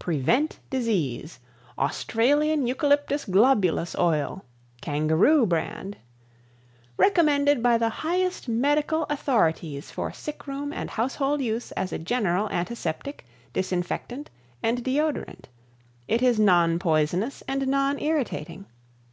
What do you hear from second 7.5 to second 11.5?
by the highest medical authorities for sick room and household